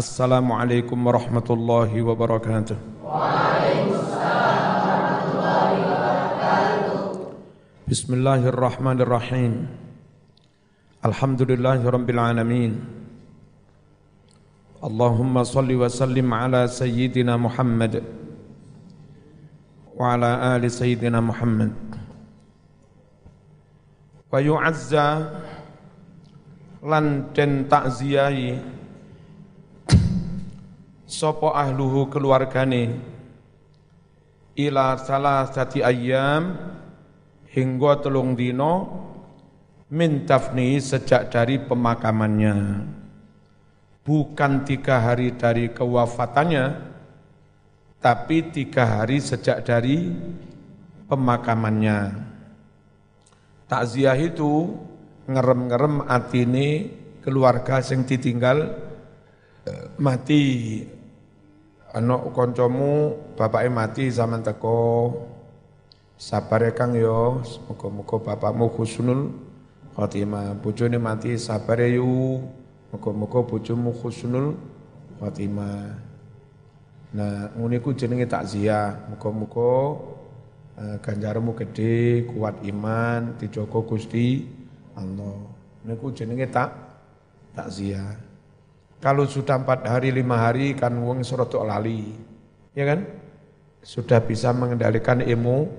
[0.00, 2.72] Assalamualaikum warahmatullahi wabarakatuh.
[7.84, 9.68] Bismillahirrahmanirrahim.
[11.04, 12.80] Alhamdulillahirabbil alamin.
[14.80, 18.00] Allahumma salli wa sallim ala sayyidina Muhammad
[20.00, 21.76] wa ala ali sayyidina Muhammad.
[24.32, 25.28] Wa yu'azza
[26.88, 28.79] lan den takziyahi
[31.10, 32.94] sopo ahluhu keluargane?
[34.54, 36.54] Ila salah sati ayam
[37.50, 38.72] hingga telung dino
[39.90, 42.86] min tafni sejak dari pemakamannya.
[44.06, 46.88] Bukan tiga hari dari kewafatannya
[48.00, 50.08] tapi tiga hari sejak dari
[51.04, 52.30] pemakamannya.
[53.68, 54.72] Takziah itu
[55.30, 56.90] ngerem-ngerem atine
[57.22, 58.58] keluarga yang ditinggal
[59.68, 60.42] eh, mati
[61.90, 65.12] anak kancamu bapake mati zaman teko.
[66.20, 69.32] Sabar ya Kang yo muga-muga bapakmu husnul
[69.96, 72.44] khotimah bojone mati sabar ya yu.
[72.92, 74.54] Muga-muga bojomu husnul
[75.16, 75.96] khotimah
[77.10, 79.08] nah ngene iku jenenge takziah.
[79.08, 79.72] Muga-muga
[80.76, 84.44] uh, ganjarmu gede kuat iman dijogo Gusti
[84.94, 85.40] Allah.
[85.88, 86.70] Niku jenenge tak
[87.56, 88.29] takziah
[89.00, 92.12] kalau sudah empat hari, lima hari kan wong serotok lali.
[92.76, 93.08] Ya kan?
[93.80, 95.72] Sudah bisa mengendalikan emo,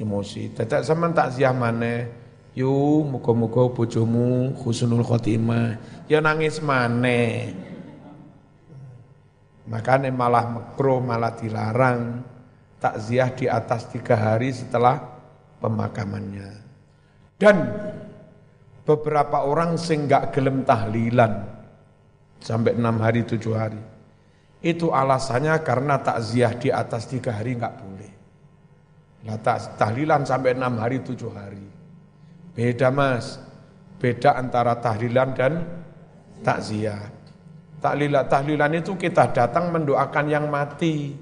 [0.00, 0.56] emosi.
[0.56, 2.08] Tidak sama takziah mana.
[2.56, 5.76] Yu, muka-muka bojomu khusnul khotimah.
[6.08, 7.52] Ya nangis mana.
[9.68, 12.24] Makanya malah makro, malah dilarang.
[12.80, 14.96] Takziah di atas tiga hari setelah
[15.60, 16.50] pemakamannya.
[17.36, 17.68] Dan
[18.88, 21.61] beberapa orang sing gak gelem tahlilan
[22.42, 23.78] sampai enam hari tujuh hari.
[24.62, 28.12] Itu alasannya karena takziah di atas tiga hari nggak boleh.
[29.22, 29.38] Nah,
[29.78, 31.62] tahlilan sampai enam hari tujuh hari.
[32.52, 33.38] Beda mas,
[34.02, 35.52] beda antara tahlilan dan
[36.42, 37.10] takziah.
[37.82, 41.14] Tahlilan, tahlilan itu kita datang mendoakan yang mati.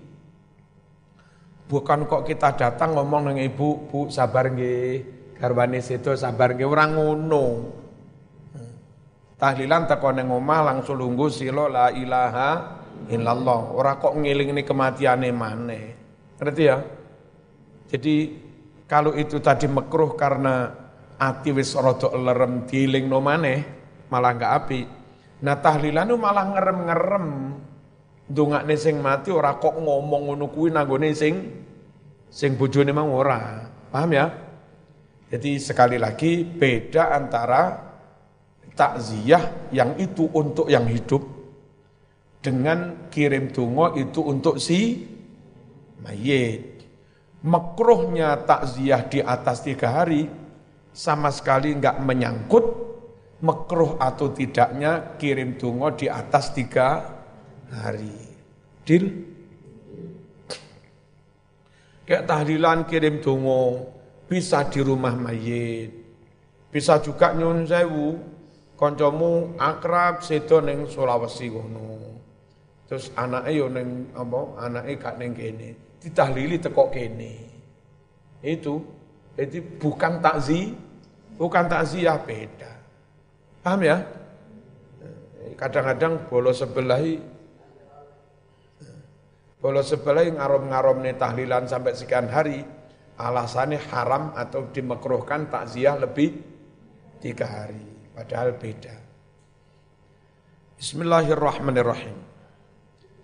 [1.70, 7.79] Bukan kok kita datang ngomong dengan ibu, bu sabar nggih, garwane itu sabar orang ngono
[9.40, 12.78] tahlilan teko ning omah langsung lunggu silo la ilaha
[13.08, 13.72] illallah.
[13.72, 15.84] Ora kok ini kematiane maneh.
[16.36, 16.78] Ngerti ya?
[17.88, 18.14] Jadi
[18.84, 20.68] kalau itu tadi mekruh karena
[21.16, 22.68] ati wis rada lerem
[23.08, 23.58] no maneh,
[24.12, 24.80] malah enggak api.
[25.40, 27.28] Nah tahlilan malah ngerem-ngerem.
[28.30, 31.34] Dongakne sing mati ora kok ngomong ngono kuwi nanggone sing
[32.30, 33.66] sing bojone mang ora.
[33.90, 34.30] Paham ya?
[35.34, 37.89] Jadi sekali lagi beda antara
[38.80, 41.20] takziah yang itu untuk yang hidup
[42.40, 45.04] dengan kirim tungo itu untuk si
[46.00, 46.80] mayit.
[47.44, 50.24] Makruhnya takziah di atas tiga hari
[50.96, 52.64] sama sekali enggak menyangkut
[53.44, 57.04] makruh atau tidaknya kirim tungo di atas tiga
[57.68, 58.16] hari.
[58.84, 59.04] Dil?
[62.08, 63.92] Kayak tahlilan kirim tungo
[64.24, 65.92] bisa di rumah mayit,
[66.72, 68.39] bisa juga nyun sewu,
[68.80, 72.00] kancamu akrab sedo ning Sulawesi kono.
[72.88, 74.66] Terus anake yo ning apa?
[74.66, 76.00] Anake gak ning kene.
[76.00, 77.34] Ditahlili teko kene.
[78.40, 78.80] Itu
[79.36, 80.72] jadi bukan takzi,
[81.36, 82.72] bukan takziah beda.
[83.60, 84.00] Paham ya?
[85.60, 87.04] Kadang-kadang bolos sebelah
[89.60, 92.64] bolos sebelah ngarom-ngarom nih tahlilan sampai sekian hari,
[93.20, 96.32] alasannya haram atau dimekruhkan takziah lebih
[97.20, 97.89] tiga hari.
[98.14, 98.94] Padahal beda.
[100.80, 102.16] Bismillahirrahmanirrahim.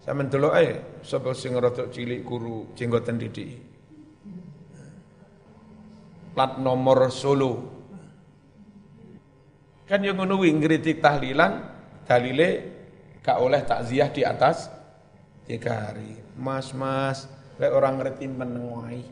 [0.05, 0.71] Saya mendelok ae
[1.03, 3.59] sapa sing rada cilik guru jenggoten didik.
[6.37, 7.75] Plat nomor Solo.
[9.89, 11.65] Kan yang ngono ngritik tahlilan
[12.07, 12.49] dalile
[13.25, 14.71] gak oleh takziah di atas
[15.49, 16.15] tiga hari.
[16.39, 17.27] Mas, mas,
[17.59, 19.03] lek orang ngerti menengai.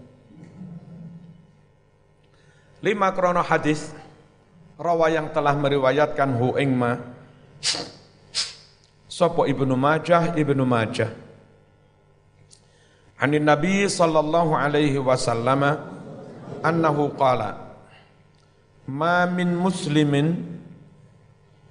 [2.84, 3.96] Lima krono hadis
[4.78, 6.98] rawa yang telah meriwayatkan hu ing ma
[9.06, 11.10] sapa Ibnu Majah Ibnu Majah.
[13.14, 15.78] Anin Nabi sallallahu alaihi wasallam
[16.60, 17.78] annahu qala
[18.90, 20.34] ma min muslimin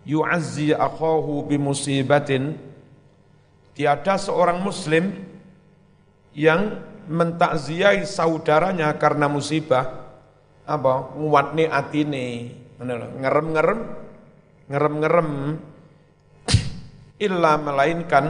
[0.08, 2.56] yu'azzi akhahu bi musibatin
[3.76, 5.12] tiada seorang muslim
[6.32, 6.80] yang
[7.12, 10.00] mentakziai saudaranya karena musibah.
[10.64, 11.12] Apa?
[11.20, 13.80] Nguatne atine ngerem-ngerem
[14.70, 15.30] ngerem-ngerem
[17.20, 18.26] illa melainkan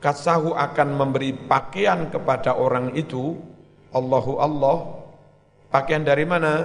[0.00, 3.36] kasahu akan memberi pakaian kepada orang itu
[3.92, 4.76] Allahu Allah.
[5.68, 6.64] Pakaian dari mana?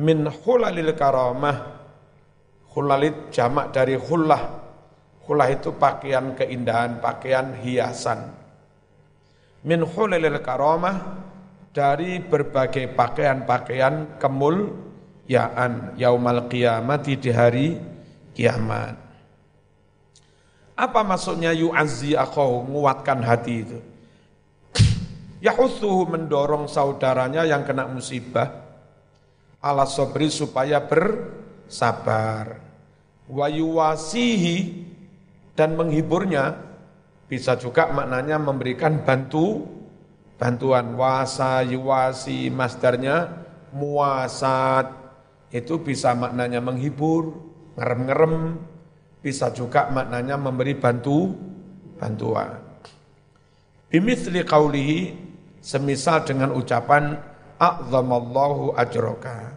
[0.00, 1.80] Min hulalil karamah.
[2.72, 4.68] Hulalit jamak dari hullah
[5.28, 8.32] hullah itu pakaian keindahan pakaian hiasan.
[9.68, 11.20] Min hulalil karamah
[11.76, 14.87] dari berbagai pakaian-pakaian kemul
[15.28, 17.76] yaan yaumal qiyamati di hari
[18.32, 19.08] kiamat
[20.78, 23.78] apa maksudnya yu'azzi akhahu, menguatkan hati itu?
[25.50, 28.46] Yahuthuhu mendorong saudaranya yang kena musibah,
[29.58, 32.62] ala sobri supaya bersabar.
[33.26, 34.86] Wa yuwasihi
[35.58, 36.54] dan menghiburnya,
[37.26, 39.66] bisa juga maknanya memberikan bantu,
[40.38, 40.94] bantuan.
[40.94, 43.34] Wasa yuwasi masdarnya
[43.74, 44.94] muasat,
[45.48, 47.32] itu bisa maknanya menghibur,
[47.80, 48.60] ngerem-ngerem,
[49.24, 51.32] bisa juga maknanya memberi bantu
[51.96, 52.60] bantuan.
[53.88, 54.98] Bimithli qawlihi
[55.64, 57.16] semisal dengan ucapan
[57.56, 59.56] a'zamallahu ajroka.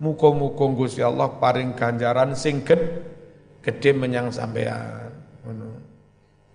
[0.00, 5.12] Muka-muka Gusti Allah paring ganjaran sing gede menyang sampean.
[5.44, 5.68] Ngono.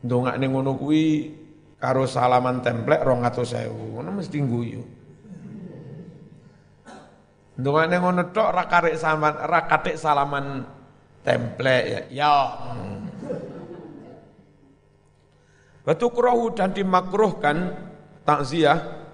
[0.01, 0.73] Ndongakne ngono
[1.77, 3.69] karo salaman templek 200.000.
[3.69, 4.81] Ngono mesti guyu.
[7.55, 9.61] Ndongakne ngono tok ra karek salaman ra
[9.95, 10.45] salaman
[11.23, 12.01] template ya.
[12.11, 12.35] ya.
[15.85, 17.71] Batu kurahu dan dimakruhkan
[18.25, 19.05] takziah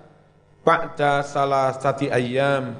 [0.65, 2.73] pada salah satu ayam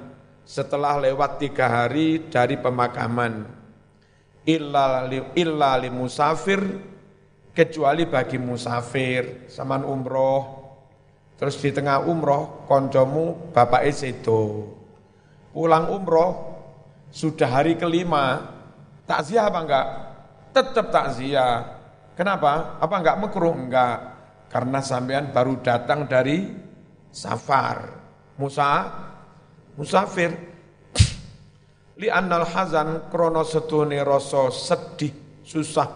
[0.48, 3.46] setelah lewat tiga hari dari pemakaman
[4.48, 6.62] illa li, illa li musafir
[7.54, 10.42] kecuali bagi musafir saman umroh
[11.38, 14.81] terus di tengah umroh koncomu bapak itu
[15.52, 16.32] pulang umroh
[17.12, 18.60] sudah hari kelima
[19.12, 19.88] Takziah apa enggak?
[20.56, 21.68] Tetap takziah.
[22.16, 22.80] Kenapa?
[22.80, 23.52] Apa enggak makruh?
[23.52, 24.00] Enggak.
[24.48, 26.48] Karena sampean baru datang dari
[27.12, 27.92] safar.
[28.40, 28.88] Musa,
[29.76, 30.32] musafir.
[32.00, 35.92] Li annal hazan krono setune rasa sedih, susah.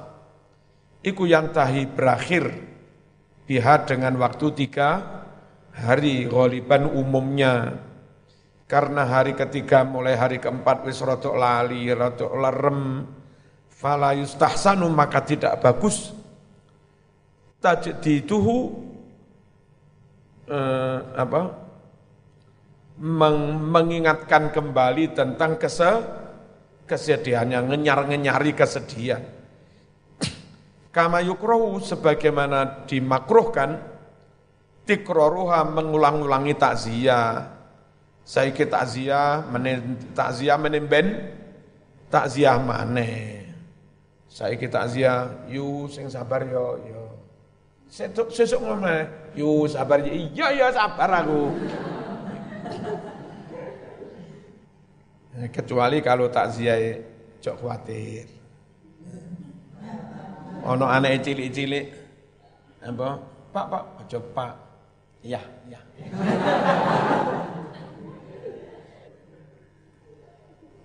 [0.99, 2.51] Iku yang tahi berakhir
[3.47, 5.23] biha dengan waktu tiga
[5.71, 7.79] hari goliban umumnya
[8.65, 13.05] karena hari ketiga mulai hari keempat wis rotok lali, rotok lerem,
[13.69, 16.09] fala yustahsanu maka tidak bagus.
[17.61, 18.57] Tajdituhu
[20.49, 21.41] eh, apa
[23.01, 23.37] meng,
[23.69, 25.91] mengingatkan kembali tentang kese,
[26.89, 29.21] kesedihannya ngenyar-ngenyari kesedihan.
[30.89, 33.77] Kama yukrohu sebagaimana dimakruhkan
[34.87, 37.55] tikroruha mengulang-ulangi takziah
[38.25, 41.29] Saiki takziah menen takziah menimben
[42.09, 43.45] takziah maneh.
[44.25, 47.05] Saiki takziah yu sing sabar yo yo.
[47.85, 49.05] Sesuk sesuk ngomong
[49.37, 51.53] yu sabar iya iya sabar aku.
[55.55, 56.97] Kecuali kalau takziah
[57.45, 58.25] cok khawatir.
[60.65, 61.93] Ono anak cilik-cilik
[62.81, 63.21] apa?
[63.53, 64.53] Pak, Pak, aja Pak.
[65.21, 65.77] Iya, iya.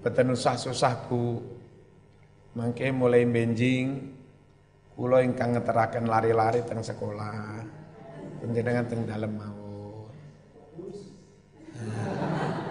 [0.01, 1.37] Beten usah-susah Bu.
[2.57, 4.17] Mangke mulai benjing
[4.97, 7.63] kula ingkang ngeteraken lari-lari teng sekolah.
[8.41, 10.09] Panjenengan teng dalem mawon.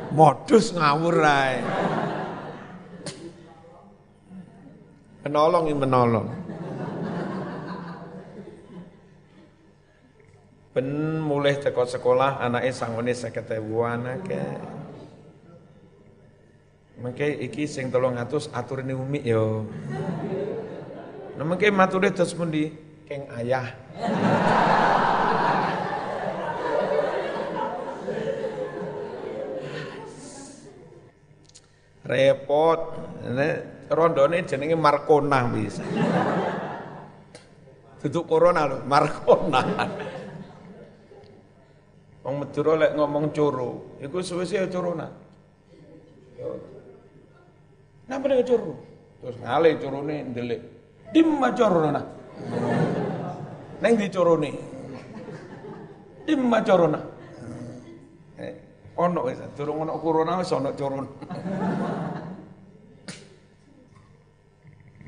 [0.09, 1.61] Modus ngawur ae.
[5.25, 6.27] Menolong menolong.
[10.73, 10.89] Ben
[11.21, 14.45] mulai teko sekolah anaknya sangone 50.000 anake.
[16.99, 19.63] Mengke iki sing atus aturne umi yo.
[21.39, 22.75] Nah mengke mature terus pundi?
[23.07, 23.71] Keng ayah.
[32.03, 32.79] Repot.
[33.89, 35.81] Rondone jenenge Markona bisa.
[37.99, 39.63] Duduk corona lho, Markona.
[42.21, 45.09] Wong Madura lek ngomong coro, iku suwe-suwe corona.
[48.09, 48.73] Napa dengan curu?
[49.21, 50.61] Terus ngalih curune ndelik.
[51.13, 52.01] Dimma corona.
[53.85, 54.51] Neng di curune.
[56.25, 56.99] Dimma corona.
[58.41, 58.53] Eh,
[58.97, 61.05] ono wis, durung ono corona wis ono curun.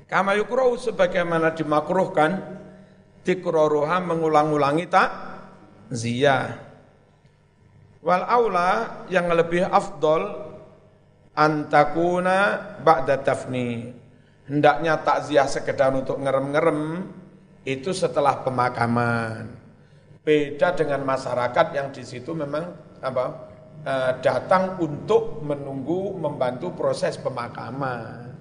[0.05, 2.37] Kama yukrau sebagaimana dimakruhkan
[3.25, 5.09] tikroruha mengulang-ulangi tak
[5.89, 6.53] ziyah.
[8.03, 10.50] Wal aula yang lebih afdol
[11.41, 12.37] antakuna
[12.85, 13.97] ba'da tafni.
[14.51, 17.07] hendaknya takziah sekedar untuk ngerem-ngerem
[17.63, 19.47] itu setelah pemakaman.
[20.21, 22.67] Beda dengan masyarakat yang di situ memang
[22.99, 23.25] apa
[23.87, 28.35] eh, datang untuk menunggu membantu proses pemakaman.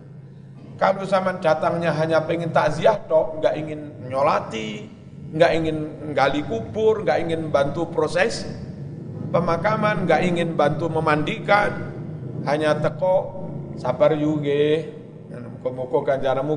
[0.80, 4.88] Kalau zaman datangnya hanya pengen takziah tok, nggak ingin nyolati,
[5.36, 5.76] nggak ingin
[6.16, 8.48] gali kubur, nggak ingin bantu proses
[9.30, 11.89] pemakaman, nggak ingin bantu memandikan,
[12.48, 14.92] hanya teko sabar yuge,
[15.30, 16.56] muka-muka ganjaramu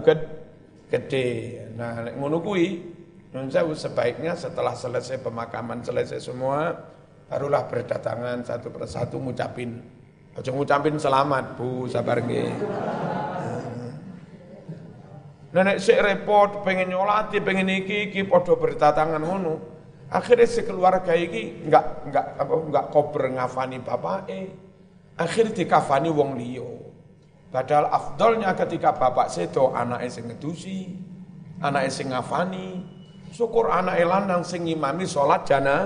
[0.88, 1.28] gede.
[1.74, 2.94] Nah, ngono kuwi
[3.34, 6.70] Nun sebaiknya setelah selesai pemakaman, selesai semua,
[7.26, 9.82] barulah berdatangan satu persatu ngucapin.
[10.38, 12.54] Ojo ngucapin selamat, Bu, sabar nggih.
[15.50, 19.58] Nenek sik repot, pengen nyolati, pengen iki, iki podo berdatangan ngono.
[20.14, 23.82] Akhirnya sekeluarga iki enggak enggak apa enggak kober ngafani
[24.30, 24.46] eh.
[25.14, 26.84] Akhirnya dikafani wong liyo.
[27.54, 30.90] Padahal afdolnya ketika bapak sedo anak sing ngedusi,
[31.62, 32.82] anak sing ngafani,
[33.30, 35.86] syukur anak lanang sing imami sholat jana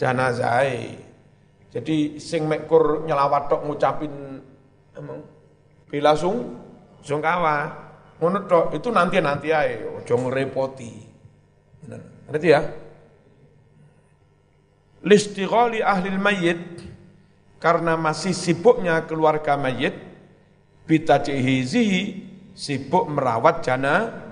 [0.00, 0.96] janazai.
[1.68, 4.40] Jadi sing mekur nyelawat tok ngucapin
[4.96, 5.20] emang
[5.92, 6.56] bila sung
[7.04, 7.68] sungkawa
[8.72, 10.92] itu nanti-nanti ae ojo ngrepoti.
[12.32, 12.64] Ngerti ya?
[15.04, 16.64] Listighali ahli mayit
[17.56, 19.96] karena masih sibuknya keluarga mayit
[20.86, 22.02] bitajihizihi
[22.56, 24.24] sibuk merawat jana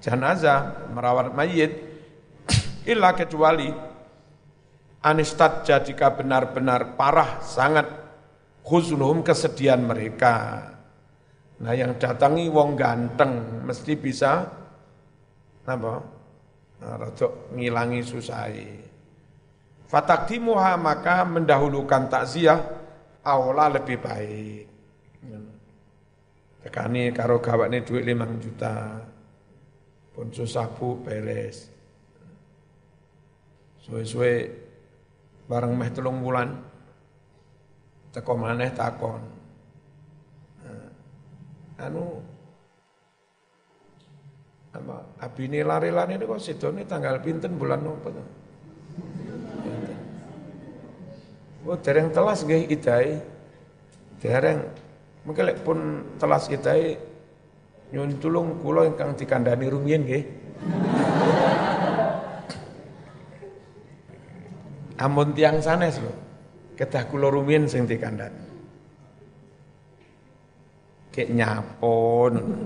[0.00, 1.72] jenazah, merawat mayit
[2.92, 3.66] Illa kecuali
[5.02, 7.86] anistat jika benar-benar parah sangat
[8.62, 10.70] khusnuhum kesedihan mereka.
[11.62, 14.46] Nah yang datangi wong ganteng mesti bisa
[15.66, 15.94] apa?
[16.76, 17.08] Nah,
[17.56, 18.85] ngilangi susai.
[19.86, 22.58] Fatakdimuha maka mendahulukan takziah
[23.22, 24.64] aula lebih baik.
[26.66, 28.98] Tekani karo gawakne duit 5 juta.
[30.10, 31.70] Pun susah bu beres.
[33.86, 34.50] Suwe-suwe
[35.46, 36.50] bareng meh telung bulan
[38.10, 39.22] teko maneh takon.
[40.66, 40.90] Nah,
[41.86, 42.18] anu
[44.74, 46.42] apa abine lari-lari kok
[46.90, 48.24] tanggal pinten bulan nopo to?
[51.66, 53.18] Oh, dereng telas nggih idai.
[54.22, 54.62] Dereng
[55.26, 56.94] mungkin pun telas idai
[57.90, 60.22] nyun tulung kula ingkang dikandani rumiyin nggih.
[65.02, 66.14] Amun tiang sanes lho.
[66.78, 68.46] Kedah kula rumiyin sing dikandhani.
[71.10, 72.62] Kek nyapon.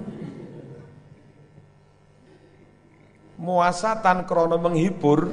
[3.41, 5.33] Muasatan krono menghibur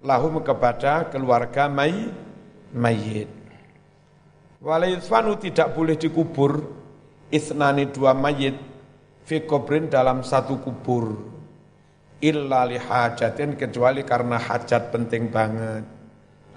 [0.00, 2.08] lahum kepada keluarga may,
[2.74, 3.28] mayit.
[4.60, 6.60] Walaifanu tidak boleh dikubur
[7.32, 8.58] isnani dua mayit
[9.24, 9.40] fi
[9.88, 11.16] dalam satu kubur
[12.20, 16.00] illa lihajatin kecuali karena hajat penting banget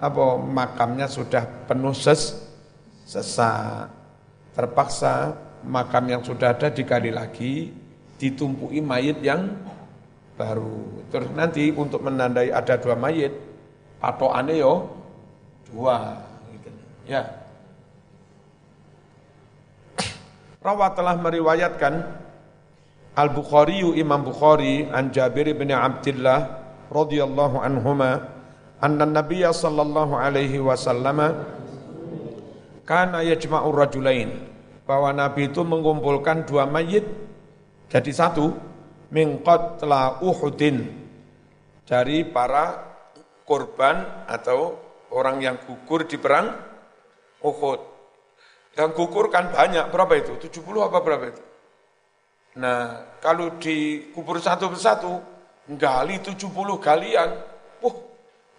[0.04, 2.34] apa makamnya sudah penuh ses,
[3.08, 3.88] sesak.
[4.54, 5.34] Terpaksa
[5.66, 7.74] makam yang sudah ada dikali lagi
[8.20, 9.50] ditumpui mayit yang
[10.38, 11.02] baru.
[11.10, 13.34] Terus nanti untuk menandai ada dua mayit,
[13.98, 14.74] patokannya yo
[15.74, 16.22] dua.
[16.54, 16.70] Gitu.
[17.10, 17.22] Ya.
[20.62, 21.94] Rawat telah meriwayatkan
[23.14, 28.26] Al-Bukhari Imam Bukhari an Jabir bin Abdullah radhiyallahu anhuma
[28.82, 31.46] anna Nabiya sallallahu alaihi wasallam
[32.88, 34.34] kana yajma'u rajulain
[34.88, 37.06] bahwa Nabi itu mengumpulkan dua mayit
[37.86, 38.50] jadi satu
[39.14, 40.90] min qatla Uhudin
[41.86, 42.82] dari para
[43.46, 44.83] korban atau
[45.14, 46.50] orang yang gugur di perang
[47.40, 47.80] Uhud.
[48.74, 50.50] Yang gugur kan banyak, berapa itu?
[50.50, 51.42] 70 apa berapa itu?
[52.58, 55.22] Nah, kalau dikubur satu persatu,
[55.78, 56.50] gali 70
[56.82, 57.30] galian,
[57.78, 57.96] wah,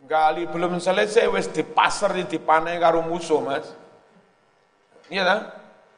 [0.08, 3.68] gali belum selesai wis dipasar dipanai karo musuh Mas.
[5.12, 5.40] Iya kan?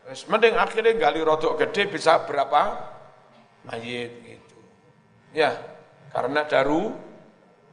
[0.10, 2.80] Wis mending akhirnya gali rotok gede bisa berapa
[3.68, 4.58] mayit gitu.
[5.36, 5.54] Ya,
[6.16, 6.96] karena daru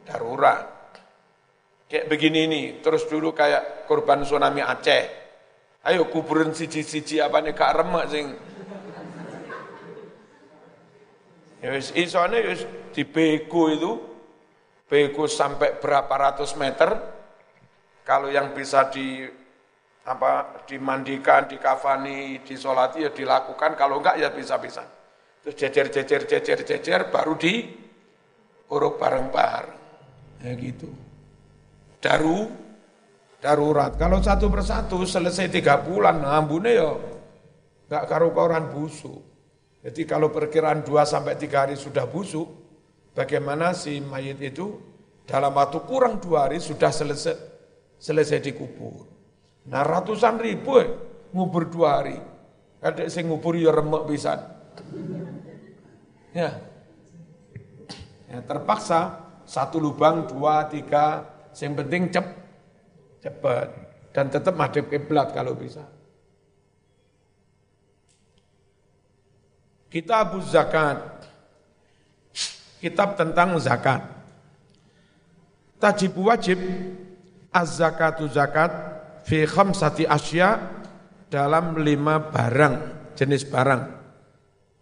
[0.04, 0.73] darurat.
[1.94, 5.06] Kayak begini nih, terus dulu kayak korban tsunami Aceh.
[5.86, 8.34] Ayo kuburin siji-siji apa nih kak remak sing
[11.62, 13.92] Ya wis isone wis dibego itu
[14.90, 16.98] bego sampai berapa ratus meter,
[18.02, 19.30] kalau yang bisa di
[20.02, 24.82] apa dimandikan, dikafani, disolati ya dilakukan, kalau enggak ya bisa-bisa.
[25.46, 27.70] Terus jejer-jejer, jejer-jejer, baru di
[28.74, 29.78] uruk bareng-bareng.
[30.42, 31.03] Ya gitu.
[32.04, 32.52] Daru,
[33.40, 33.96] darurat.
[33.96, 36.92] Kalau satu persatu selesai tiga bulan, ambune ya
[37.88, 39.24] enggak karu-karuan busuk.
[39.80, 42.44] Jadi kalau perkiraan 2 sampai 3 hari sudah busuk,
[43.16, 44.76] bagaimana si mayit itu
[45.24, 47.36] dalam waktu kurang dua hari sudah selesai
[47.96, 49.08] selesai dikubur.
[49.72, 50.88] Nah ratusan ribu eh,
[51.32, 52.20] ngubur dua hari.
[52.84, 54.36] Kadek sing ngubur ya remek bisa.
[56.36, 56.60] Ya.
[58.28, 58.38] ya.
[58.44, 61.24] terpaksa satu lubang dua tiga,
[61.62, 62.26] yang penting cep
[63.22, 63.68] cepat
[64.14, 65.82] dan tetap madep kiblat kalau bisa.
[69.94, 70.98] Kitab zakat.
[72.82, 74.02] Kitab tentang zakat.
[75.78, 76.58] Tajib wajib
[77.54, 78.74] az-zakatu zakat
[79.22, 80.58] fi khamsati asya
[81.30, 82.74] dalam lima barang,
[83.14, 83.82] jenis barang,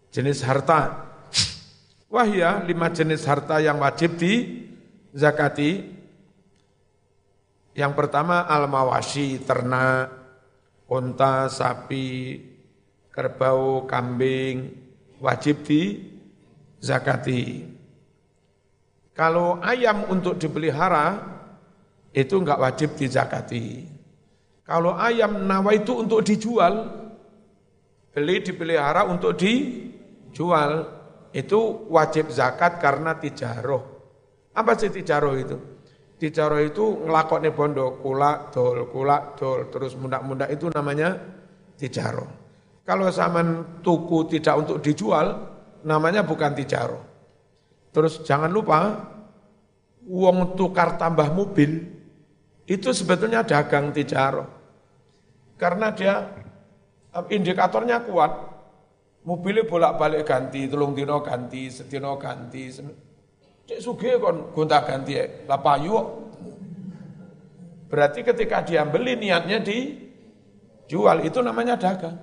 [0.09, 1.09] jenis harta.
[2.13, 4.65] Wahya lima jenis harta yang wajib di
[5.13, 6.01] zakati.
[7.73, 10.13] Yang pertama al-mawasi, ternak,
[10.85, 12.37] unta, sapi,
[13.09, 14.69] kerbau, kambing,
[15.17, 15.97] wajib di
[16.77, 17.65] zakati.
[19.13, 21.21] Kalau ayam untuk dipelihara
[22.13, 23.65] itu enggak wajib di zakati.
[24.63, 26.87] Kalau ayam nawa itu untuk dijual,
[28.13, 30.87] beli dipelihara untuk dijual,
[31.33, 33.81] itu wajib zakat karena tijaroh.
[34.53, 35.72] Apa sih tijaroh itu?
[36.23, 41.19] Tijaroh itu ngelakoni bondo, kulak, dol, kulak, dol, terus muda-muda itu namanya
[41.75, 42.31] tijaroh.
[42.87, 45.35] Kalau zaman tuku tidak untuk dijual,
[45.83, 46.99] namanya bukan tijaro.
[47.91, 49.03] Terus jangan lupa,
[50.07, 51.91] uang tukar tambah mobil,
[52.71, 54.47] itu sebetulnya dagang tijaro.
[55.59, 56.23] Karena dia
[57.31, 58.31] indikatornya kuat,
[59.27, 62.71] mobilnya bolak-balik ganti, telung dino ganti, setino ganti.
[63.73, 65.17] Cek suge kon gonta ganti,
[65.49, 65.97] lapayu.
[67.89, 72.21] Berarti ketika dia beli niatnya dijual, itu namanya dagang.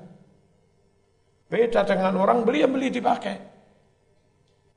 [1.51, 3.35] Beda dengan orang beli yang beli dipakai.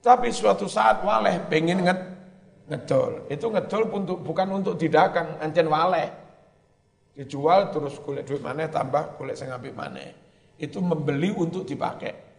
[0.01, 1.99] Tapi suatu saat waleh pengen nget,
[2.73, 3.29] ngedol.
[3.29, 6.09] Itu ngedol untuk, bukan untuk didagang, ancen waleh.
[7.13, 10.09] Dijual terus kulit duit mana tambah kulit ngambil mana.
[10.57, 12.33] Itu membeli untuk dipakai.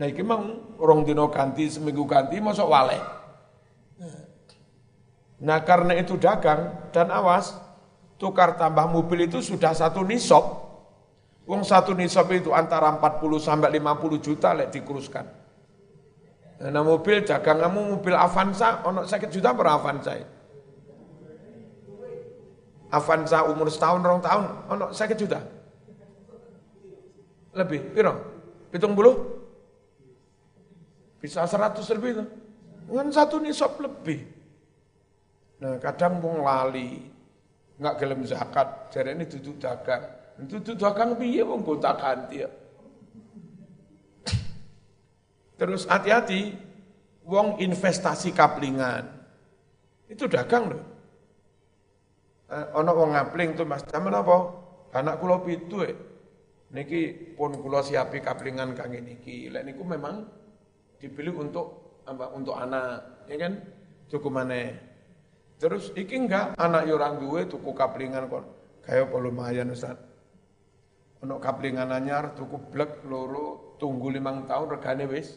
[0.00, 0.42] Nah ini memang
[0.80, 3.19] orang dino ganti, seminggu ganti, masuk waleh.
[5.40, 7.56] Nah karena itu dagang dan awas,
[8.20, 10.70] tukar tambah mobil itu sudah satu nisab,
[11.50, 15.26] Wong satu nisab itu antara 40 sampai 50 juta lek dikuruskan.
[16.62, 20.14] Nah mobil daganganmu mobil Avanza, ono sakit juta per Avanza.
[22.94, 25.42] Avanza umur setahun, rong tahun, ono sakit juta.
[27.50, 28.14] Lebih, piro?
[28.70, 29.42] Pitung bulu?
[31.18, 32.24] Bisa seratus lebih itu.
[32.86, 34.22] Dengan satu nisab lebih.
[35.60, 37.04] Nah kadang mau lali,
[37.76, 40.04] nggak gelem zakat, ini duduk dagang.
[40.40, 42.50] Itu dagang piye wong gonta ganti ya.
[45.60, 46.56] Terus hati-hati,
[47.28, 49.04] wong investasi kaplingan.
[50.08, 50.84] Itu dagang loh.
[52.50, 54.36] Eh, ono wong ngapling tuh Mas, zaman apa?
[54.96, 55.94] Anak kula pitu eh.
[56.72, 59.52] Niki pun kula siapi kaplingan kang niki.
[59.52, 60.24] Lek niku memang
[60.96, 62.32] dipilih untuk apa?
[62.32, 63.52] Untuk anak, ya kan?
[64.08, 64.89] Cukup mana?
[65.60, 68.48] Terus iki enggak anak orang duwe tuku kaplingan kon.
[68.80, 70.00] Kayak apa lumayan Ustaz.
[71.20, 75.36] Ono kaplingan anyar tuku blek loro tunggu limang tahun regane wis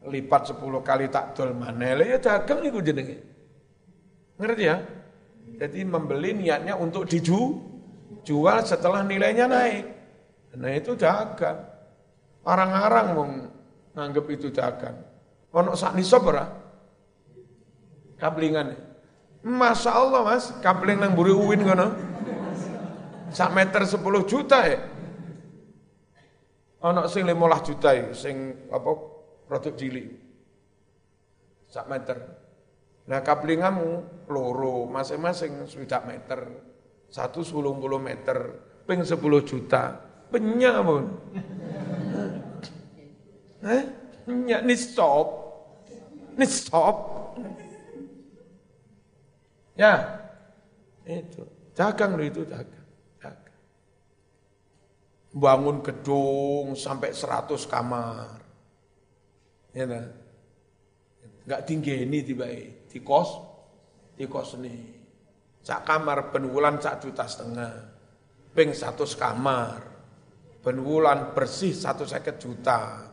[0.00, 3.20] lipat sepuluh kali tak dol manele ya dagang iku jenenge.
[4.40, 4.76] Ngerti ya?
[5.60, 9.84] Jadi membeli niatnya untuk dijual setelah nilainya naik.
[10.56, 11.68] Nah itu dagang.
[12.48, 13.28] Orang-orang mau
[13.92, 14.96] nganggep itu dagang.
[15.52, 16.48] Ono sak nisab ora?
[18.16, 18.85] Kaplingan.
[19.44, 21.88] Masya Allah mas, kapling nang buri uwin kono
[23.36, 24.80] sak meter 10 juta ya.
[26.80, 28.90] Ana sing 15 juta ya, sing apa
[29.44, 30.06] produk cilik.
[31.66, 32.16] Sak meter.
[33.06, 36.46] Nah kaplingamu loro, masing-masing swidak meter.
[37.06, 38.56] Satu sepuluh puluh meter,
[38.88, 39.14] ping 10
[39.46, 39.82] juta.
[40.26, 41.04] Penyak pun.
[43.62, 43.82] Eh?
[44.26, 45.26] Penyak nih stop.
[46.34, 46.96] Nih stop.
[49.76, 50.24] Ya,
[51.04, 51.44] itu.
[51.76, 52.76] Dagang itu dagang
[55.36, 58.40] bangun gedung sampai 100 kamar.
[59.76, 60.08] Ya nah.
[61.46, 62.48] Enggak tinggi ini tiba
[62.90, 63.30] di kos,
[64.16, 64.96] di kos ini.
[65.62, 67.74] Sak kamar penwulan sak juta setengah.
[68.56, 69.94] Ping satu kamar.
[70.64, 73.06] Penwulan bersih satu seket juta.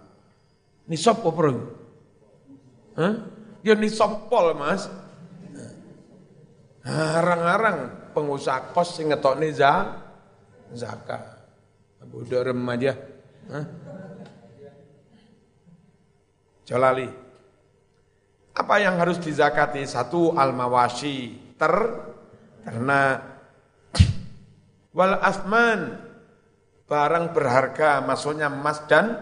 [0.90, 1.54] Nisab apa bro?
[2.98, 3.14] Hah?
[3.62, 4.90] Ya nisab pol mas.
[6.84, 9.40] Harang-harang pengusaha kos sing ngetok
[10.76, 11.22] zakat.
[12.04, 12.92] Bodoh remaja.
[13.48, 13.66] Hah?
[16.68, 17.08] Jolali.
[18.54, 19.82] Apa yang harus dizakati?
[19.88, 21.74] Satu al-mawashi, ter
[22.64, 23.18] ternak.
[24.94, 25.98] Wal asman,
[26.86, 29.18] barang berharga, maksudnya emas dan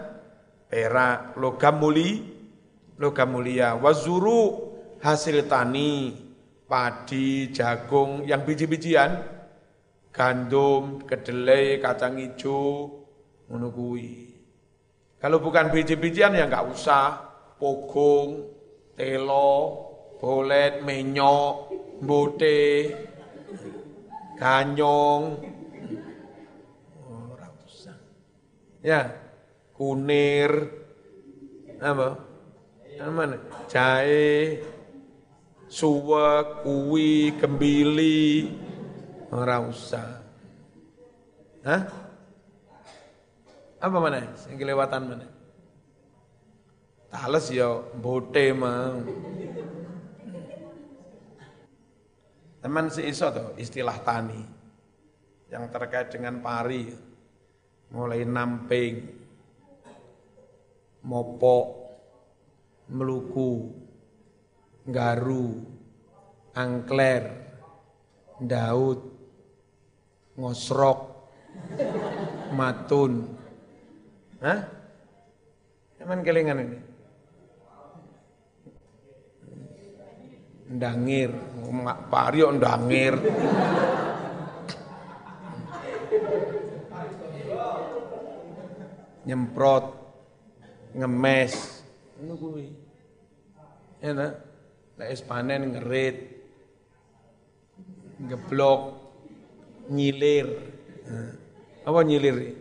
[0.68, 2.20] perak, logam muli,
[3.00, 3.72] logam mulia.
[3.80, 4.68] Wazuru,
[5.00, 6.12] hasil tani,
[6.72, 9.20] padi, jagung, yang biji-bijian,
[10.08, 13.04] gandum, kedelai, kacang hijau,
[13.52, 14.32] menunggui.
[15.20, 17.20] Kalau bukan biji-bijian ya nggak usah,
[17.60, 18.48] pogong,
[18.96, 19.52] telo,
[20.16, 22.88] bolet, menyok, bote,
[24.40, 25.44] ganyong,
[27.68, 28.00] usah.
[28.80, 29.12] Ya,
[29.76, 30.72] kunir,
[31.84, 32.16] apa?
[33.12, 33.36] Mana?
[33.68, 34.62] Jahe,
[35.72, 38.52] suwek, kuwi, kembili,
[39.32, 40.20] Ora usah.
[41.64, 41.88] Hah?
[43.80, 44.28] Apa mana?
[44.36, 45.26] Sing kelewatan mana?
[47.08, 49.08] Tales ya bote mang.
[52.60, 54.38] Teman si iso tuh istilah tani
[55.48, 56.92] yang terkait dengan pari
[57.88, 59.02] mulai namping,
[61.02, 61.66] mopok,
[62.92, 63.81] meluku,
[64.86, 65.62] garu,
[66.56, 67.22] angkler,
[68.42, 69.00] daud,
[70.34, 71.00] ngosrok,
[72.56, 73.30] matun.
[74.42, 74.60] Hah?
[76.02, 76.78] Cuman kelingan ini.
[80.72, 81.30] Ndangir,
[82.10, 83.14] Pak Aryo ndangir.
[89.22, 89.86] Nyemprot,
[90.98, 91.54] ngemes,
[92.18, 92.66] ngono kuwi.
[94.02, 94.51] Enak.
[94.92, 96.16] Nek panen ngerit,
[98.28, 98.80] geblok,
[99.88, 100.48] nyilir.
[101.82, 102.54] Apa nyilir?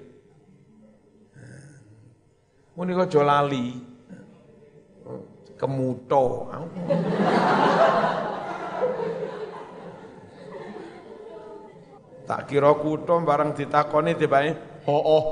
[2.73, 3.77] Muni kok lali.
[5.59, 6.49] Kemuto.
[12.25, 14.55] Tak kira kutho barang ditakoni tibane
[14.87, 15.23] ho oh.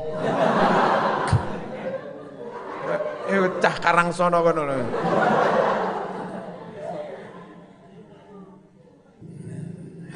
[3.30, 4.62] Eh cah karang sono kono.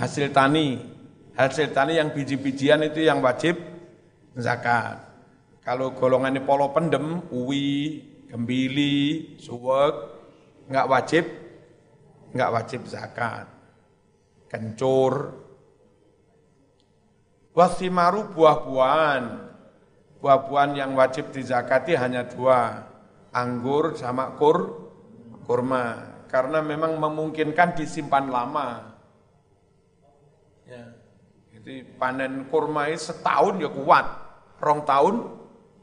[0.04, 0.84] Hasil tani
[1.40, 3.56] hasil tani yang biji-bijian itu yang wajib
[4.36, 5.00] zakat.
[5.64, 9.96] Kalau golongan polo pendem, uwi, gembili, suwek,
[10.68, 11.26] nggak wajib,
[12.36, 13.48] nggak wajib zakat.
[14.52, 15.40] Kencur,
[17.56, 19.24] wasimaru buah-buahan,
[20.20, 22.92] buah-buahan yang wajib dizakati hanya dua,
[23.32, 24.92] anggur sama kur,
[25.48, 26.12] kurma.
[26.28, 28.93] Karena memang memungkinkan disimpan lama.
[31.64, 34.04] Jadi panen kurma ini setahun ya kuat,
[34.60, 35.16] rong tahun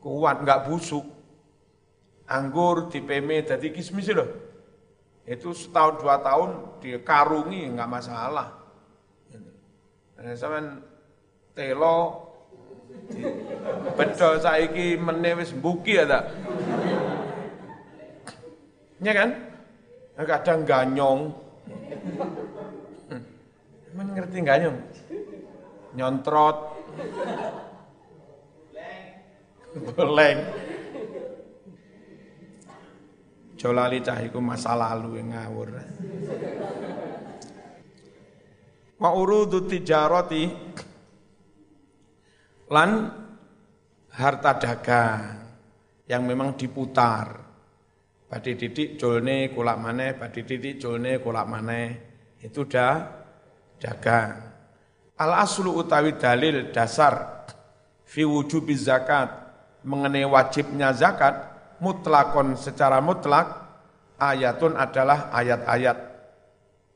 [0.04, 1.08] kuat, nggak busuk.
[2.28, 4.28] Anggur di PM jadi kismis loh.
[5.24, 8.60] Itu setahun dua tahun dikarungi nggak masalah.
[10.20, 10.84] Nah, sampean
[11.56, 12.28] telo
[13.96, 16.28] bedo saiki meneh wis mbuki ya tak?
[19.00, 19.30] Ya kan?
[20.20, 21.32] Kadang ganyong.
[23.08, 23.22] Hmm.
[23.96, 24.76] Emang ngerti ganyong?
[25.94, 26.56] Nyontrot,
[29.94, 30.38] boleng.
[33.60, 35.68] Jolali cahiku masa lalu yang ngawur.
[38.96, 40.44] Wa urudu tijaroti
[42.72, 42.90] lan
[44.16, 45.22] harta dagang
[46.08, 47.36] yang memang diputar.
[48.30, 51.92] Badi titik jolne kulak mana, badi titik jolne kulak mana.
[52.40, 52.96] Itu dah
[53.76, 54.49] dagang.
[55.20, 57.44] Al aslu utawi dalil dasar
[58.08, 59.28] fi wujubi zakat
[59.84, 61.36] mengenai wajibnya zakat
[61.76, 63.52] mutlakon secara mutlak
[64.16, 65.98] ayatun adalah ayat-ayat.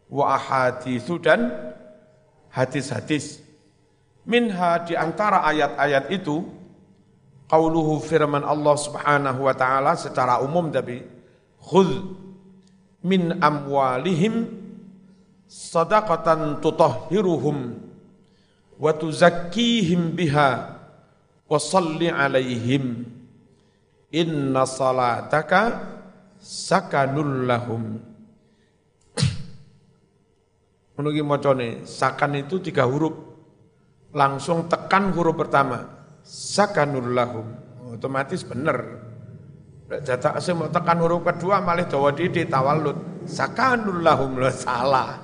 [0.08, 1.52] Wa ahaditsu dan
[2.48, 3.44] hadis-hadis.
[4.24, 6.48] Minha di antara ayat-ayat itu
[7.44, 11.04] qauluhu firman Allah Subhanahu wa taala secara umum tapi
[11.60, 11.92] khudh
[13.04, 14.48] min amwalihim
[15.44, 17.83] sadaqatan tutahhiruhum
[18.78, 20.50] wa tuzakkihim biha
[21.46, 23.06] wa salli alaihim.
[24.14, 25.62] Inna salataka
[26.38, 27.98] sakanul lahum.
[30.94, 33.34] Menunggu macane sakan itu tiga huruf.
[34.14, 35.90] Langsung tekan huruf pertama
[36.22, 37.46] sakanul lahum.
[37.90, 39.02] Otomatis benar
[40.06, 45.18] jatah mau tekan huruf kedua malah dawa didi tawalud sakanul lahum salah.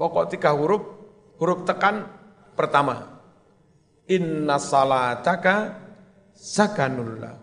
[0.00, 0.99] Pokok tiga huruf
[1.40, 2.04] Huruf tekan
[2.52, 3.08] pertama.
[4.12, 5.80] Inna salataka
[6.36, 7.34] sakanullah.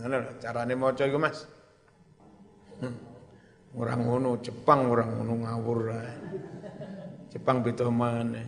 [0.00, 1.44] Nah, carane maca iku Mas.
[3.74, 5.80] Orang ngono Jepang orang ngono ngawur.
[7.34, 8.42] Jepang beda mana?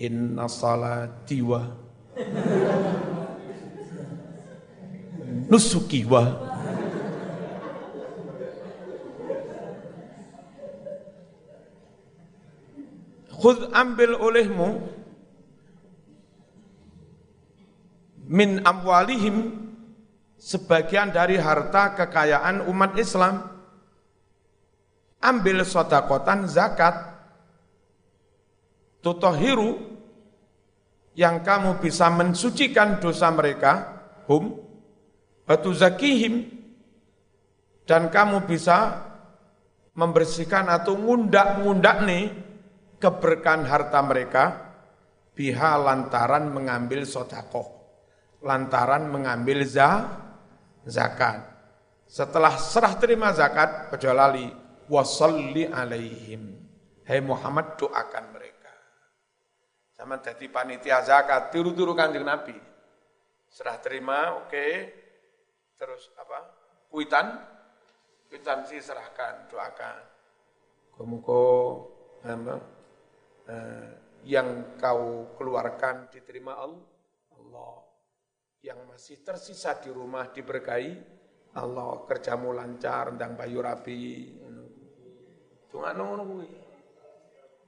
[0.00, 1.60] Inna salati wa
[5.50, 6.49] nusuki wa
[13.40, 14.84] Khud ambil olehmu
[18.28, 19.56] min amwalihim
[20.36, 23.48] sebagian dari harta kekayaan umat Islam.
[25.24, 27.16] Ambil sodakotan zakat.
[29.00, 29.80] Tutohiru
[31.16, 34.60] yang kamu bisa mensucikan dosa mereka hum
[35.48, 36.44] batu zakihim
[37.88, 39.08] dan kamu bisa
[39.96, 42.49] membersihkan atau ngundak-ngundak nih
[43.00, 44.44] keberkahan harta mereka
[45.32, 47.80] biha lantaran mengambil sodakoh
[48.44, 50.20] lantaran mengambil za,
[50.84, 51.50] zakat
[52.10, 54.50] setelah serah terima zakat kecuali
[54.90, 56.58] wasalli alaihim.
[57.06, 58.74] Hai Muhammad doakan mereka.
[59.94, 62.58] Sama jadi panitia zakat, tiru-tiru kanjeng Nabi.
[63.46, 64.50] Serah terima, oke.
[64.50, 64.72] Okay.
[65.78, 66.38] Terus apa?
[66.90, 67.38] Kuitan,
[68.26, 70.02] kuitan sih serahkan, doakan.
[72.26, 72.60] Eh,
[74.24, 77.74] yang kau keluarkan diterima Allah.
[78.60, 80.92] Yang masih tersisa di rumah diberkahi
[81.56, 84.36] Allah kerjamu lancar, ndang bayu rapi,
[85.70, 86.50] Tungan ngono kuwi.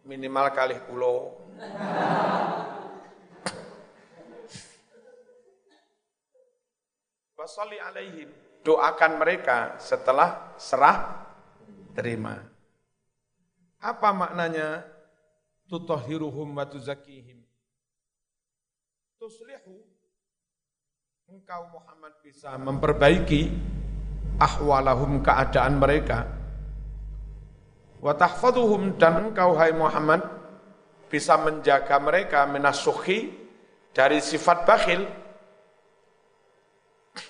[0.02, 1.38] Minimal kali pulau.
[7.38, 8.26] Wasalli alaihim.
[8.66, 11.22] Doakan mereka setelah serah
[11.94, 12.42] terima.
[13.78, 14.82] Apa maknanya?
[15.72, 17.40] Tutahhiruhum wa tuzakihim.
[19.16, 19.80] Tuslihu.
[21.32, 23.48] Engkau Muhammad bisa memperbaiki
[24.36, 26.28] ahwalahum keadaan mereka
[28.04, 28.12] wa
[28.98, 30.20] dan engkau hai Muhammad
[31.08, 33.30] bisa menjaga mereka minasuhi
[33.94, 35.06] dari sifat bakhil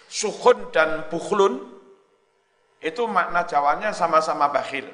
[0.08, 1.60] sukhun dan bukhlun
[2.80, 4.88] itu makna jawanya sama-sama bakhil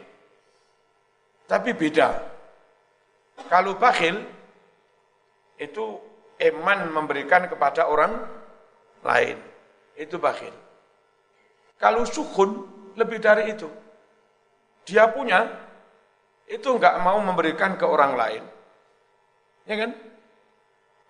[1.47, 2.38] tapi beda
[3.47, 4.27] kalau bakhil
[5.63, 6.03] itu
[6.43, 8.27] eman memberikan kepada orang
[9.07, 9.39] lain
[9.95, 10.55] itu bakhil
[11.79, 12.67] kalau sukhun
[12.99, 13.71] lebih dari itu
[14.83, 15.69] dia punya
[16.49, 18.43] itu enggak mau memberikan ke orang lain.
[19.69, 19.91] Ya kan?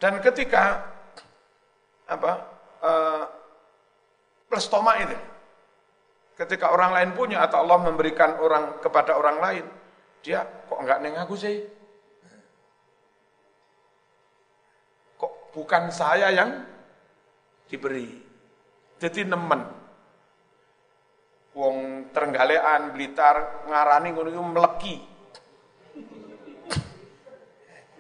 [0.03, 0.83] Dan ketika
[2.11, 2.33] apa?
[2.79, 3.27] Uh,
[4.47, 5.19] plestoma itu
[6.39, 9.65] ketika orang lain punya atau Allah memberikan orang kepada orang lain,
[10.23, 11.67] dia kok enggak neng aku sih?
[15.53, 16.65] Bukan saya yang
[17.69, 18.09] diberi?
[18.99, 19.63] Jadi nemen.
[21.59, 24.95] Wong Trenggalean, Blitar, ngarani ngono meleki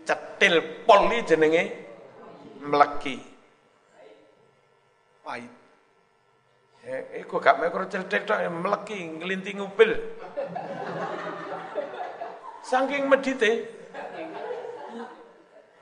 [0.08, 1.62] cetil poli jenenge
[2.64, 3.16] mleki.
[5.20, 5.52] Pahit.
[6.88, 9.92] Eh, iku gak mikro cetil tok mleki nglinting upil.
[12.64, 13.78] Saking medite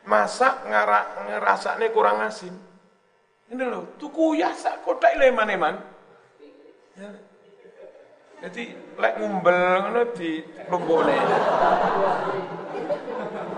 [0.06, 2.54] masak ngarak ngerasakne kurang asin.
[3.46, 5.78] Ini loh, tuku ya sak kotak leman-leman.
[6.98, 7.10] Ya.
[8.46, 11.16] Jadi lek ngumbel ngono di lumbone.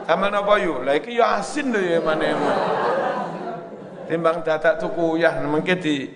[0.09, 0.81] Sama apa yu?
[0.85, 2.33] Lah iki ya asin lho ya mana
[4.09, 6.09] Timbang dadak tuku ya mengke di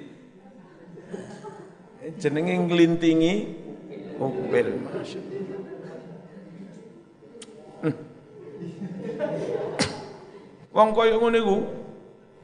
[2.18, 3.34] jenenge nglintingi
[4.18, 5.20] mobil Masya
[7.82, 7.94] hmm.
[10.72, 11.56] Wong koyo ngono iku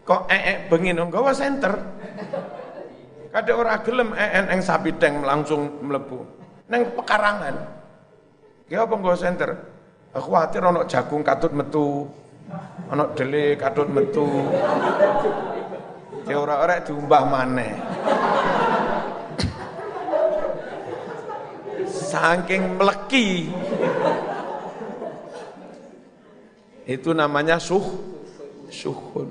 [0.04, 1.72] kok ee bengi nang gawa center.
[3.32, 6.20] Kadek ora gelem ee eng sapi teng langsung mlebu.
[6.68, 7.56] Neng pekarangan.
[8.68, 9.50] Ki apa nggawa center?
[10.12, 12.04] Aku khawatir ono jagung katut metu,
[12.92, 14.24] ono dele katut metu.
[16.28, 17.72] Ya ora-ora diumbah maneh.
[21.88, 23.52] Saking meleki.
[26.88, 27.84] Itu namanya suh
[28.70, 29.28] suhun.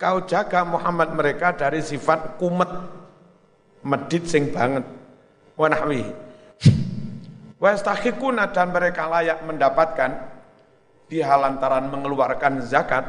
[0.00, 2.70] Kau jaga Muhammad mereka dari sifat kumet,
[3.84, 4.84] medit sing banget.
[5.60, 6.08] Wanahwi
[7.60, 10.16] Wastahikuna dan mereka layak mendapatkan
[11.12, 13.04] dihalantaran mengeluarkan zakat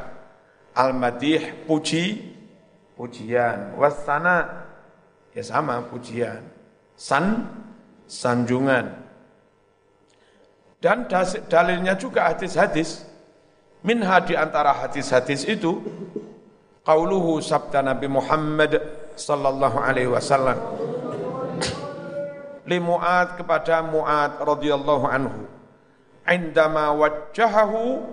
[0.75, 2.35] al-madih puji
[2.99, 4.67] pujian wasana
[5.31, 6.43] ya sama pujian
[6.99, 7.47] san
[8.11, 8.91] sanjungan
[10.83, 11.07] dan
[11.47, 13.07] dalilnya juga hadis-hadis
[13.81, 15.81] minha di antara hadis-hadis itu
[16.85, 18.81] qauluhu sabda Nabi Muhammad
[19.17, 20.57] sallallahu alaihi wasallam
[22.71, 25.43] li Mu'ad kepada Mu'ad radhiyallahu anhu.
[26.23, 28.05] Indama wajjahahu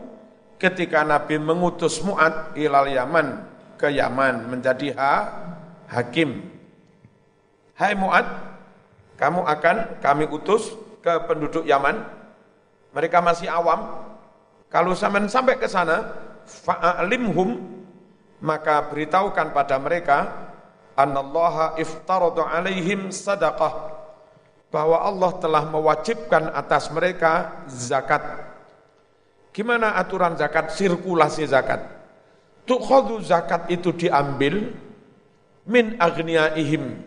[0.59, 3.47] ketika Nabi mengutus Mu'ad ilal Yaman
[3.79, 5.15] ke Yaman menjadi ha,
[5.87, 6.43] hakim.
[7.79, 8.27] Hai Mu'ad,
[9.15, 12.03] kamu akan kami utus ke penduduk Yaman.
[12.91, 14.03] Mereka masih awam.
[14.69, 16.13] Kalau sampai sampai ke sana,
[16.45, 17.57] fa'alimhum
[18.45, 20.19] maka beritahukan pada mereka
[20.95, 23.97] annallaha iftarada alaihim sadaqah
[24.69, 28.21] bahwa Allah telah mewajibkan atas mereka zakat.
[29.57, 30.71] Gimana aturan zakat?
[30.77, 31.83] Sirkulasi zakat.
[32.69, 34.77] Tukhadu zakat itu diambil
[35.65, 37.01] min agniyaihim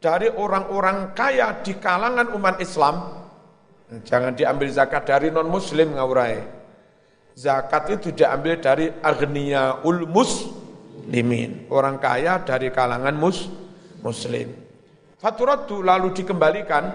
[0.00, 3.20] dari orang-orang kaya di kalangan umat Islam.
[4.08, 6.59] Jangan diambil zakat dari non muslim ngaurai.
[7.40, 13.48] Zakat itu diambil dari agniya ul muslimin, orang kaya dari kalangan mus
[14.04, 14.52] muslim.
[15.16, 16.92] Faturatu lalu dikembalikan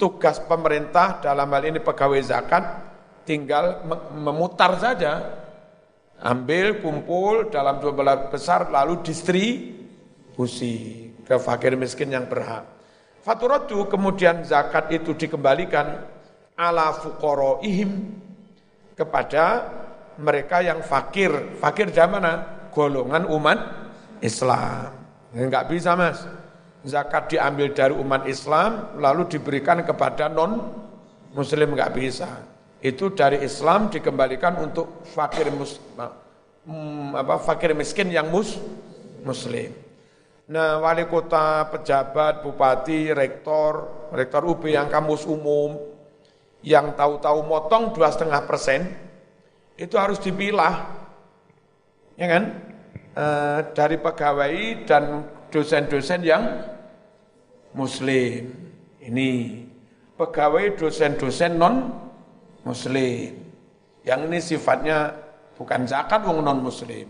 [0.00, 2.64] tugas pemerintah dalam hal ini pegawai zakat
[3.28, 3.84] tinggal
[4.16, 5.28] memutar saja
[6.24, 10.76] ambil kumpul dalam jumlah besar lalu distribusi
[11.28, 12.64] ke fakir miskin yang berhak.
[13.20, 16.00] Faturatu kemudian zakat itu dikembalikan
[16.56, 16.96] ala
[17.60, 18.08] ihim
[19.00, 19.72] kepada
[20.20, 21.32] mereka yang fakir.
[21.56, 22.20] Fakir zaman?
[22.68, 23.58] Golongan umat
[24.20, 24.92] Islam.
[25.32, 26.20] Enggak bisa mas
[26.84, 30.72] zakat diambil dari umat Islam lalu diberikan kepada non
[31.36, 32.28] muslim nggak bisa.
[32.80, 35.76] Itu dari Islam dikembalikan untuk fakir mus,
[36.64, 38.56] hmm, apa, fakir miskin yang mus,
[39.20, 39.76] muslim.
[40.48, 43.84] Nah, wali kota, pejabat, bupati, rektor,
[44.16, 45.89] rektor UB yang kamus umum,
[46.60, 48.92] yang tahu-tahu motong dua setengah persen,
[49.80, 50.92] itu harus dipilah,
[52.20, 52.44] ya kan?
[53.16, 53.26] E,
[53.72, 56.44] dari pegawai dan dosen-dosen yang
[57.72, 58.52] muslim.
[59.00, 59.28] Ini
[60.20, 61.96] pegawai dosen-dosen non
[62.62, 63.40] muslim.
[64.04, 65.16] Yang ini sifatnya
[65.56, 67.08] bukan zakat wong non muslim.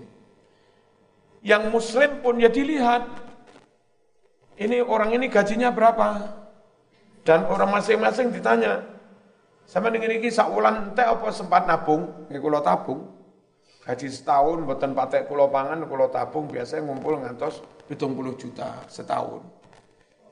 [1.42, 3.02] Yang muslim pun ya dilihat.
[4.60, 6.36] Ini orang ini gajinya berapa?
[7.24, 8.84] Dan orang masing-masing ditanya,
[9.70, 12.26] sama dengan ini sakulan ente apa sempat nabung?
[12.26, 13.06] Ini kulo tabung.
[13.86, 19.46] Gaji setahun, buatan patek kulo pangan, kulo tabung, biasanya ngumpul ngantos 70 juta setahun.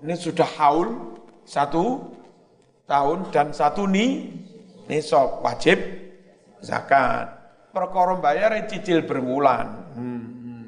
[0.02, 1.14] Ini sudah haul
[1.46, 2.10] satu
[2.90, 4.34] tahun dan satu ni
[4.90, 5.78] nisab wajib
[6.58, 7.30] zakat.
[7.70, 9.66] Perkara bayar cicil berbulan.
[9.94, 10.66] Hmm, hmm.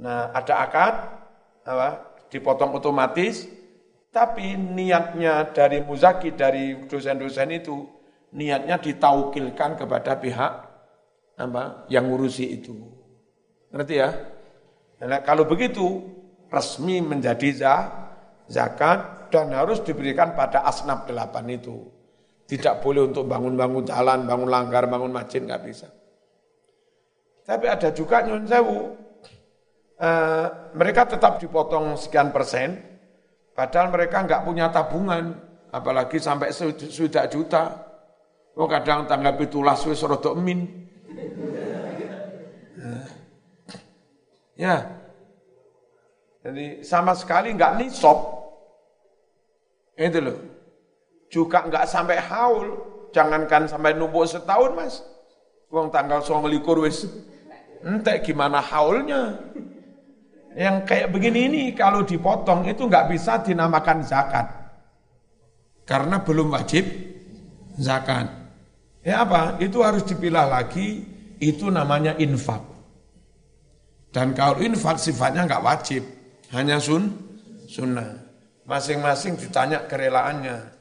[0.00, 0.94] Nah, ada akad
[1.68, 1.88] apa?
[2.26, 3.46] dipotong otomatis
[4.16, 7.84] tapi niatnya dari muzaki dari dosen-dosen itu
[8.32, 10.52] niatnya ditaukilkan kepada pihak
[11.36, 12.72] apa yang ngurusi itu.
[13.68, 14.08] Ngerti ya?
[15.04, 16.00] Nah, kalau begitu
[16.48, 17.76] resmi menjadi
[18.48, 21.76] zakat dan harus diberikan pada asnaf delapan itu.
[22.48, 25.92] Tidak boleh untuk bangun-bangun jalan, bangun langgar, bangun masjid, nggak bisa.
[27.44, 28.96] Tapi ada juga nyun sewu,
[29.98, 32.95] uh, mereka tetap dipotong sekian persen,
[33.56, 35.32] padahal mereka nggak punya tabungan,
[35.72, 37.64] apalagi sampai sudah juta.
[38.56, 40.64] Oh kadang tanggapi tulas wis rodok min.
[44.56, 44.88] Ya.
[46.40, 48.16] Jadi sama sekali nggak nisop.
[49.96, 50.38] Itu loh.
[51.28, 52.66] Juga nggak sampai haul.
[53.12, 54.94] Jangankan sampai numpuk setahun mas.
[55.68, 57.04] Uang tanggal song likur wis.
[57.84, 59.36] Ente gimana haulnya?
[60.56, 64.48] Yang kayak begini ini kalau dipotong itu nggak bisa dinamakan zakat.
[65.84, 66.88] Karena belum wajib
[67.76, 68.24] zakat.
[69.04, 69.60] Ya apa?
[69.60, 71.04] Itu harus dipilah lagi.
[71.36, 72.64] Itu namanya infak.
[74.08, 76.00] Dan kalau infak sifatnya nggak wajib,
[76.56, 77.12] hanya sun,
[77.68, 78.16] sunnah.
[78.64, 80.72] Masing-masing ditanya kerelaannya.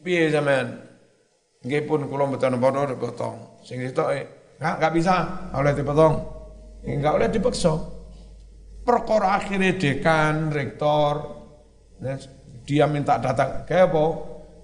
[0.00, 0.80] Piye zaman?
[1.60, 3.60] Nggih pun kula mboten napa dipotong.
[3.60, 4.24] Sing itu eh,
[4.56, 5.14] nggak nggak bisa
[5.52, 6.14] oleh dipotong.
[6.88, 7.99] Enggak oleh dipaksa.
[8.90, 11.14] Perkara akhirnya dekan, rektor,
[12.02, 12.18] nah,
[12.66, 14.04] dia minta datang, kayak apa?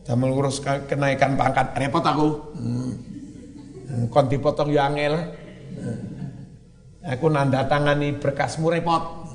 [0.02, 2.28] Damel ngurus kenaikan pangkat, repot aku.
[2.58, 2.90] Hmm.
[4.10, 5.14] Kon dipotong ya angel.
[7.06, 9.30] Aku nanda tangani berkasmu repot.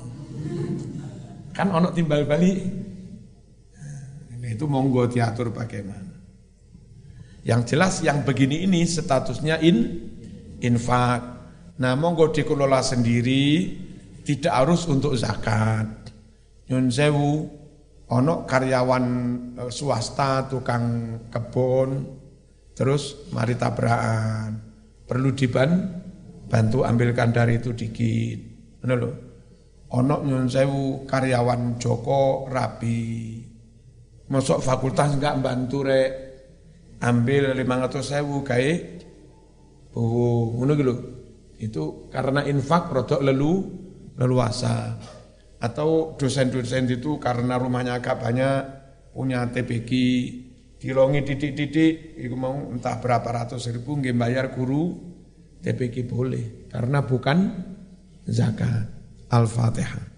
[1.56, 2.60] Kan ono timbal balik.
[4.36, 6.20] Ini itu monggo diatur bagaimana.
[7.48, 10.08] Yang jelas yang begini ini statusnya in
[10.60, 11.20] infak.
[11.80, 13.76] Nah monggo dikelola sendiri,
[14.22, 15.86] tidak harus untuk zakat.
[16.70, 17.46] Nyun sewu,
[18.10, 19.04] ono karyawan
[19.58, 21.90] eh, swasta, tukang kebun,
[22.74, 24.58] terus mari tabrakan.
[25.04, 25.70] Perlu diban
[26.48, 28.38] bantu ambilkan dari itu dikit.
[28.82, 29.10] Ngono lho.
[29.92, 33.00] Ono nyun sewu karyawan Joko rapi.
[34.32, 36.32] Masuk fakultas enggak bantu rek
[37.02, 38.72] ambil 500 sewu gawe
[39.98, 40.94] oh ngono gitu
[41.58, 43.81] itu karena infak rodok lelu
[44.22, 44.94] leluasa.
[45.58, 48.60] Atau dosen-dosen itu karena rumahnya agak banyak
[49.10, 49.90] punya TPG
[50.78, 54.94] dilongi titik-titik itu mau entah berapa ratus ribu nggak bayar guru
[55.62, 56.70] TPG boleh.
[56.70, 57.38] Karena bukan
[58.26, 58.90] zakat.
[59.32, 60.11] Al-Fatihah